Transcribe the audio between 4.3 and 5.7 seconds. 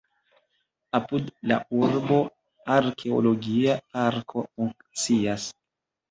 funkcias.